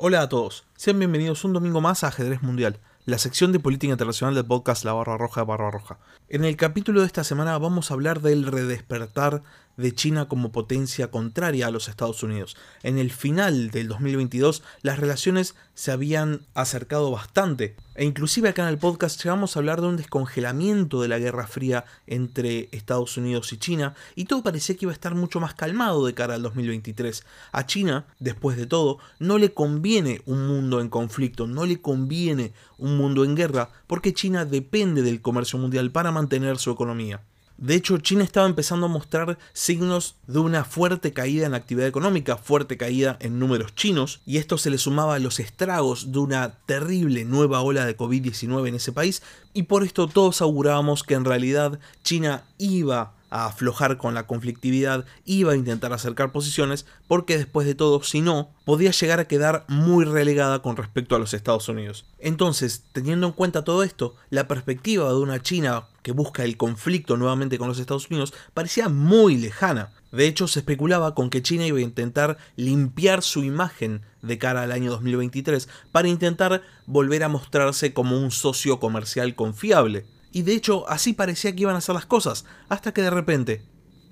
[0.00, 3.90] Hola a todos, sean bienvenidos un domingo más a Ajedrez Mundial, la sección de política
[3.90, 5.98] internacional del podcast La Barra Roja Barra Roja.
[6.28, 9.42] En el capítulo de esta semana vamos a hablar del redespertar
[9.78, 12.56] de China como potencia contraria a los Estados Unidos.
[12.82, 18.68] En el final del 2022 las relaciones se habían acercado bastante e inclusive acá en
[18.68, 23.52] el podcast llegamos a hablar de un descongelamiento de la Guerra Fría entre Estados Unidos
[23.52, 26.42] y China y todo parecía que iba a estar mucho más calmado de cara al
[26.42, 27.24] 2023.
[27.52, 32.52] A China, después de todo, no le conviene un mundo en conflicto, no le conviene
[32.78, 37.22] un mundo en guerra porque China depende del comercio mundial para mantener su economía.
[37.58, 42.36] De hecho, China estaba empezando a mostrar signos de una fuerte caída en actividad económica,
[42.36, 46.60] fuerte caída en números chinos, y esto se le sumaba a los estragos de una
[46.66, 49.22] terrible nueva ola de COVID-19 en ese país,
[49.54, 55.04] y por esto todos augurábamos que en realidad China iba a aflojar con la conflictividad,
[55.24, 59.64] iba a intentar acercar posiciones, porque después de todo, si no, podía llegar a quedar
[59.68, 62.06] muy relegada con respecto a los Estados Unidos.
[62.18, 67.16] Entonces, teniendo en cuenta todo esto, la perspectiva de una China que busca el conflicto
[67.16, 69.92] nuevamente con los Estados Unidos parecía muy lejana.
[70.10, 74.62] De hecho, se especulaba con que China iba a intentar limpiar su imagen de cara
[74.62, 80.06] al año 2023 para intentar volver a mostrarse como un socio comercial confiable.
[80.38, 83.60] Y de hecho así parecía que iban a ser las cosas, hasta que de repente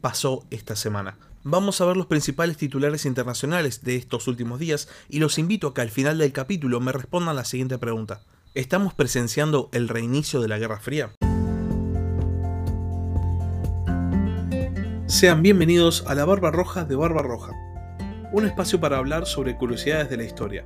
[0.00, 1.18] pasó esta semana.
[1.42, 5.74] Vamos a ver los principales titulares internacionales de estos últimos días y los invito a
[5.74, 8.22] que al final del capítulo me respondan la siguiente pregunta.
[8.54, 11.12] ¿Estamos presenciando el reinicio de la Guerra Fría?
[15.04, 17.52] Sean bienvenidos a la Barba Roja de Barba Roja,
[18.32, 20.64] un espacio para hablar sobre curiosidades de la historia.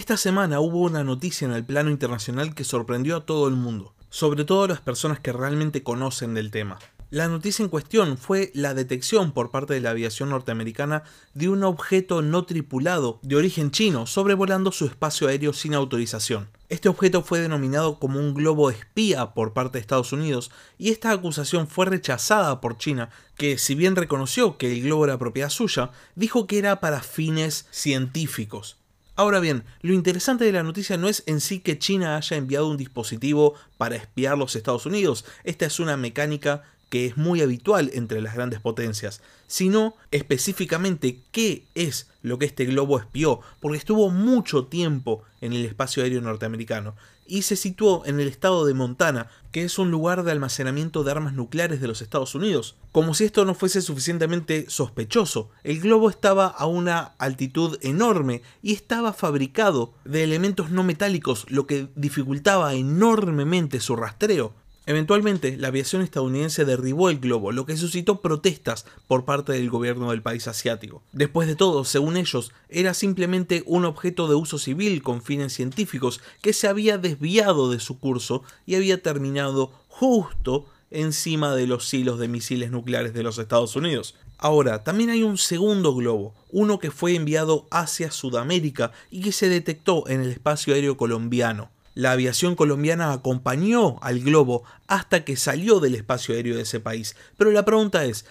[0.00, 3.92] Esta semana hubo una noticia en el plano internacional que sorprendió a todo el mundo,
[4.08, 6.78] sobre todo a las personas que realmente conocen del tema.
[7.10, 11.02] La noticia en cuestión fue la detección por parte de la aviación norteamericana
[11.34, 16.48] de un objeto no tripulado de origen chino sobrevolando su espacio aéreo sin autorización.
[16.70, 21.10] Este objeto fue denominado como un globo espía por parte de Estados Unidos y esta
[21.10, 25.90] acusación fue rechazada por China, que si bien reconoció que el globo era propiedad suya,
[26.14, 28.79] dijo que era para fines científicos.
[29.20, 32.70] Ahora bien, lo interesante de la noticia no es en sí que China haya enviado
[32.70, 37.90] un dispositivo para espiar los Estados Unidos, esta es una mecánica que es muy habitual
[37.92, 44.08] entre las grandes potencias, sino específicamente qué es lo que este globo espió, porque estuvo
[44.08, 46.94] mucho tiempo en el espacio aéreo norteamericano
[47.30, 51.12] y se situó en el estado de Montana, que es un lugar de almacenamiento de
[51.12, 52.76] armas nucleares de los Estados Unidos.
[52.90, 58.72] Como si esto no fuese suficientemente sospechoso, el globo estaba a una altitud enorme y
[58.74, 64.52] estaba fabricado de elementos no metálicos, lo que dificultaba enormemente su rastreo.
[64.90, 70.10] Eventualmente, la aviación estadounidense derribó el globo, lo que suscitó protestas por parte del gobierno
[70.10, 71.00] del país asiático.
[71.12, 76.20] Después de todo, según ellos, era simplemente un objeto de uso civil con fines científicos
[76.42, 82.18] que se había desviado de su curso y había terminado justo encima de los hilos
[82.18, 84.16] de misiles nucleares de los Estados Unidos.
[84.38, 89.48] Ahora, también hay un segundo globo, uno que fue enviado hacia Sudamérica y que se
[89.48, 91.70] detectó en el espacio aéreo colombiano
[92.00, 97.14] la aviación colombiana acompañó al globo hasta que salió del espacio aéreo de ese país.
[97.36, 98.24] Pero la pregunta es,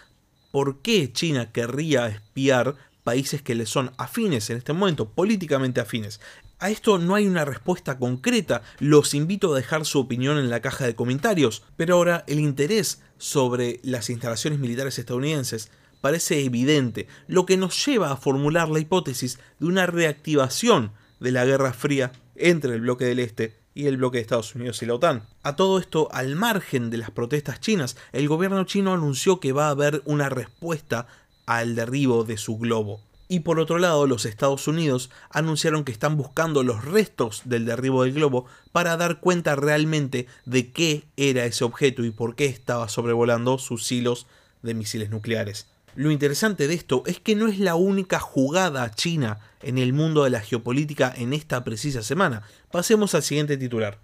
[0.50, 6.20] ¿por qué China querría espiar países que le son afines en este momento, políticamente afines?
[6.58, 10.62] A esto no hay una respuesta concreta, los invito a dejar su opinión en la
[10.62, 15.70] caja de comentarios, pero ahora el interés sobre las instalaciones militares estadounidenses
[16.02, 21.46] parece evidente, lo que nos lleva a formular la hipótesis de una reactivación de la
[21.46, 24.96] Guerra Fría entre el bloque del Este y el bloque de Estados Unidos y la
[24.96, 25.24] OTAN.
[25.42, 29.68] A todo esto, al margen de las protestas chinas, el gobierno chino anunció que va
[29.68, 31.08] a haber una respuesta
[31.46, 33.00] al derribo de su globo.
[33.30, 38.04] Y por otro lado, los Estados Unidos anunciaron que están buscando los restos del derribo
[38.04, 42.90] del globo para dar cuenta realmente de qué era ese objeto y por qué estaba
[42.90, 44.28] sobrevolando sus hilos
[44.62, 45.68] de misiles nucleares.
[45.96, 50.24] Lo interesante de esto es que no es la única jugada china en el mundo
[50.24, 52.44] de la geopolítica en esta precisa semana.
[52.72, 54.00] Pasemos al siguiente titular.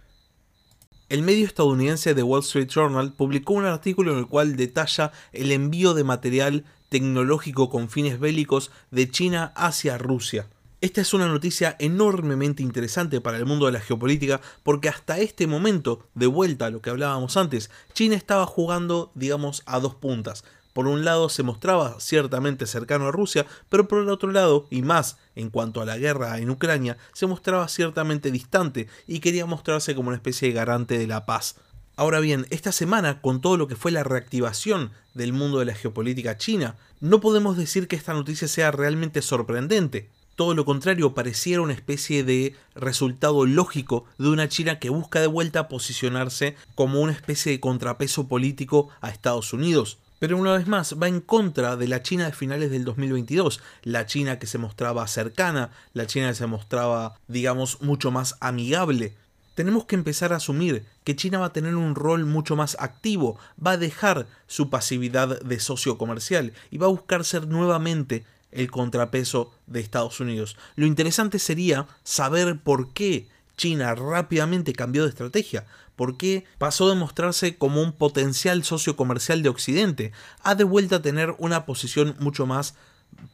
[1.07, 5.51] El medio estadounidense The Wall Street Journal publicó un artículo en el cual detalla el
[5.51, 10.47] envío de material tecnológico con fines bélicos de China hacia Rusia.
[10.81, 15.47] Esta es una noticia enormemente interesante para el mundo de la geopolítica porque hasta este
[15.47, 20.43] momento, de vuelta a lo que hablábamos antes, China estaba jugando, digamos, a dos puntas.
[20.75, 24.81] Por un lado se mostraba ciertamente cercano a Rusia, pero por el otro lado, y
[24.81, 29.95] más en cuanto a la guerra en Ucrania, se mostraba ciertamente distante y quería mostrarse
[29.95, 31.55] como una especie de garante de la paz.
[31.95, 35.75] Ahora bien, esta semana, con todo lo que fue la reactivación del mundo de la
[35.75, 40.09] geopolítica china, no podemos decir que esta noticia sea realmente sorprendente.
[40.35, 45.27] Todo lo contrario, pareciera una especie de resultado lógico de una China que busca de
[45.27, 49.99] vuelta posicionarse como una especie de contrapeso político a Estados Unidos.
[50.19, 54.05] Pero una vez más va en contra de la China de finales del 2022, la
[54.05, 59.13] China que se mostraba cercana, la China que se mostraba, digamos, mucho más amigable
[59.55, 63.39] tenemos que empezar a asumir que China va a tener un rol mucho más activo,
[63.65, 68.69] va a dejar su pasividad de socio comercial y va a buscar ser nuevamente el
[68.69, 70.57] contrapeso de Estados Unidos.
[70.75, 75.65] Lo interesante sería saber por qué China rápidamente cambió de estrategia,
[75.95, 80.11] por qué pasó de mostrarse como un potencial socio comercial de Occidente,
[80.43, 82.75] a de vuelta a tener una posición mucho más,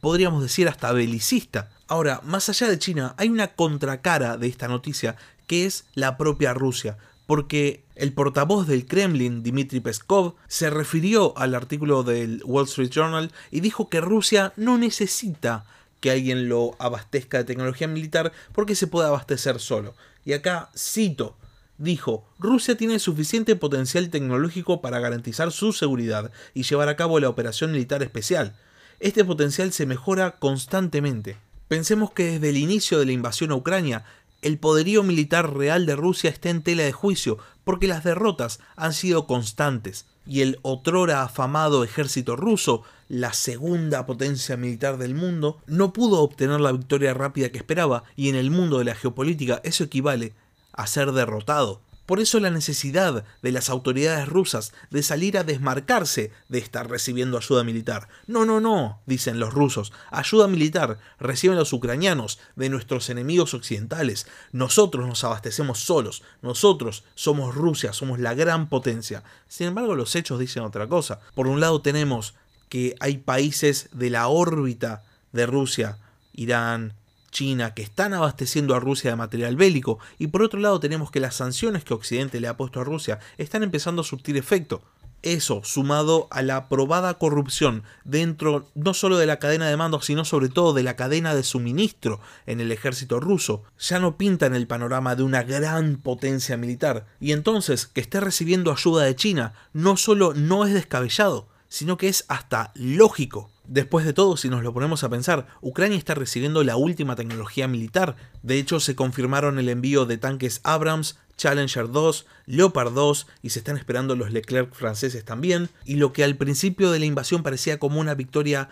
[0.00, 1.70] podríamos decir, hasta belicista.
[1.88, 5.16] Ahora, más allá de China, hay una contracara de esta noticia
[5.46, 11.54] que es la propia Rusia, porque el portavoz del Kremlin, Dmitry Peskov, se refirió al
[11.54, 15.64] artículo del Wall Street Journal y dijo que Rusia no necesita
[16.00, 19.94] que alguien lo abastezca de tecnología militar porque se puede abastecer solo.
[20.24, 21.36] Y acá cito,
[21.78, 27.28] dijo, Rusia tiene suficiente potencial tecnológico para garantizar su seguridad y llevar a cabo la
[27.28, 28.56] operación militar especial.
[29.00, 31.36] Este potencial se mejora constantemente.
[31.68, 34.04] Pensemos que desde el inicio de la invasión a Ucrania,
[34.42, 38.92] el poderío militar real de Rusia está en tela de juicio porque las derrotas han
[38.92, 42.82] sido constantes y el otrora afamado ejército ruso,
[43.12, 48.30] la segunda potencia militar del mundo, no pudo obtener la victoria rápida que esperaba y
[48.30, 50.32] en el mundo de la geopolítica eso equivale
[50.72, 51.82] a ser derrotado.
[52.06, 57.36] Por eso la necesidad de las autoridades rusas de salir a desmarcarse de estar recibiendo
[57.36, 58.08] ayuda militar.
[58.26, 59.92] No, no, no, dicen los rusos.
[60.10, 64.26] Ayuda militar reciben los ucranianos de nuestros enemigos occidentales.
[64.52, 66.22] Nosotros nos abastecemos solos.
[66.40, 69.22] Nosotros somos Rusia, somos la gran potencia.
[69.48, 71.20] Sin embargo, los hechos dicen otra cosa.
[71.34, 72.34] Por un lado tenemos
[72.72, 75.02] que hay países de la órbita
[75.32, 75.98] de Rusia,
[76.32, 76.94] Irán,
[77.30, 81.20] China, que están abasteciendo a Rusia de material bélico, y por otro lado tenemos que
[81.20, 84.80] las sanciones que Occidente le ha puesto a Rusia están empezando a surtir efecto.
[85.20, 90.24] Eso, sumado a la probada corrupción dentro no solo de la cadena de mando, sino
[90.24, 94.54] sobre todo de la cadena de suministro en el ejército ruso, ya no pinta en
[94.54, 97.04] el panorama de una gran potencia militar.
[97.20, 102.08] Y entonces, que esté recibiendo ayuda de China, no solo no es descabellado, sino que
[102.08, 103.50] es hasta lógico.
[103.66, 107.66] Después de todo, si nos lo ponemos a pensar, Ucrania está recibiendo la última tecnología
[107.66, 108.14] militar.
[108.42, 113.60] De hecho, se confirmaron el envío de tanques Abrams, Challenger 2, Leopard 2 y se
[113.60, 115.70] están esperando los Leclerc franceses también.
[115.86, 118.68] Y lo que al principio de la invasión parecía como una victoria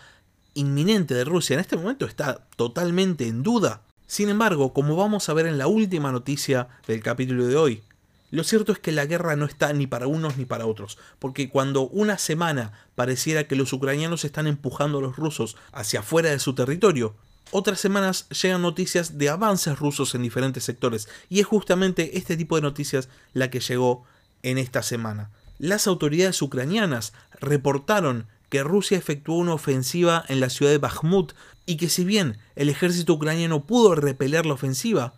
[0.53, 3.81] inminente de Rusia, en este momento está totalmente en duda.
[4.06, 7.82] Sin embargo, como vamos a ver en la última noticia del capítulo de hoy,
[8.31, 11.50] lo cierto es que la guerra no está ni para unos ni para otros, porque
[11.50, 16.38] cuando una semana pareciera que los ucranianos están empujando a los rusos hacia afuera de
[16.38, 17.17] su territorio,
[17.50, 22.55] otras semanas llegan noticias de avances rusos en diferentes sectores, y es justamente este tipo
[22.55, 24.05] de noticias la que llegó
[24.43, 25.31] en esta semana.
[25.59, 31.32] Las autoridades ucranianas reportaron que Rusia efectuó una ofensiva en la ciudad de Bakhmut
[31.67, 35.15] y que si bien el ejército ucraniano pudo repeler la ofensiva,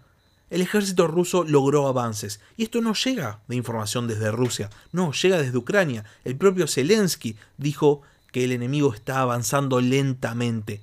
[0.52, 2.40] el ejército ruso logró avances.
[2.58, 6.04] Y esto no llega de información desde Rusia, no, llega desde Ucrania.
[6.24, 8.02] El propio Zelensky dijo
[8.32, 10.82] que el enemigo está avanzando lentamente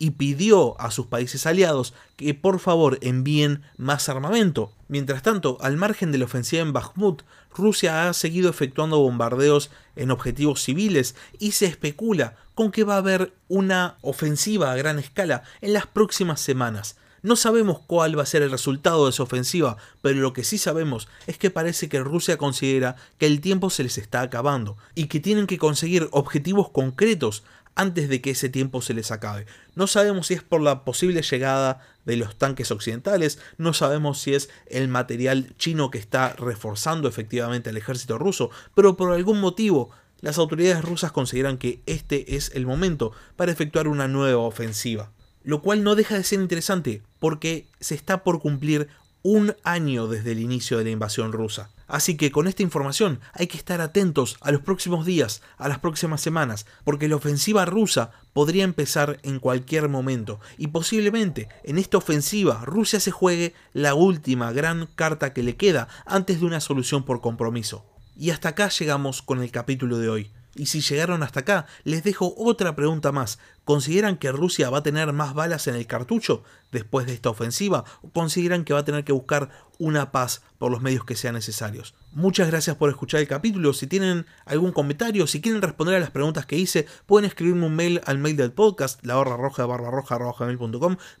[0.00, 4.72] y pidió a sus países aliados que por favor envíen más armamento.
[4.88, 7.22] Mientras tanto, al margen de la ofensiva en Bakhmut,
[7.54, 12.98] Rusia ha seguido efectuando bombardeos en objetivos civiles y se especula con que va a
[12.98, 16.96] haber una ofensiva a gran escala en las próximas semanas.
[17.24, 20.58] No sabemos cuál va a ser el resultado de esa ofensiva, pero lo que sí
[20.58, 25.06] sabemos es que parece que Rusia considera que el tiempo se les está acabando y
[25.06, 27.42] que tienen que conseguir objetivos concretos
[27.76, 29.46] antes de que ese tiempo se les acabe.
[29.74, 34.34] No sabemos si es por la posible llegada de los tanques occidentales, no sabemos si
[34.34, 39.88] es el material chino que está reforzando efectivamente al ejército ruso, pero por algún motivo
[40.20, 45.10] las autoridades rusas consideran que este es el momento para efectuar una nueva ofensiva
[45.44, 48.88] lo cual no deja de ser interesante porque se está por cumplir
[49.22, 51.70] un año desde el inicio de la invasión rusa.
[51.86, 55.78] Así que con esta información hay que estar atentos a los próximos días, a las
[55.78, 61.98] próximas semanas, porque la ofensiva rusa podría empezar en cualquier momento y posiblemente en esta
[61.98, 67.04] ofensiva Rusia se juegue la última gran carta que le queda antes de una solución
[67.04, 67.86] por compromiso.
[68.16, 70.30] Y hasta acá llegamos con el capítulo de hoy.
[70.56, 73.38] Y si llegaron hasta acá, les dejo otra pregunta más.
[73.64, 77.84] ¿Consideran que Rusia va a tener más balas en el cartucho después de esta ofensiva?
[78.02, 81.34] ¿O consideran que va a tener que buscar una paz por los medios que sean
[81.34, 81.94] necesarios?
[82.12, 83.72] Muchas gracias por escuchar el capítulo.
[83.72, 87.74] Si tienen algún comentario, si quieren responder a las preguntas que hice, pueden escribirme un
[87.74, 90.18] mail al mail del podcast, la barra roja barra roja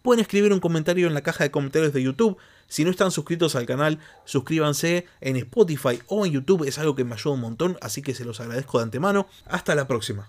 [0.02, 2.36] Pueden escribir un comentario en la caja de comentarios de YouTube.
[2.68, 7.04] Si no están suscritos al canal, suscríbanse en Spotify o en YouTube, es algo que
[7.04, 9.26] me ayuda un montón, así que se los agradezco de antemano.
[9.46, 10.28] Hasta la próxima.